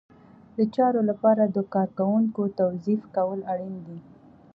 د 0.57 0.59
چارو 0.75 1.01
لپاره 1.09 1.43
د 1.45 1.57
کارکوونکو 1.73 2.41
توظیف 2.59 3.01
کول 3.15 3.39
اړین 3.51 3.75
دي. 3.85 3.97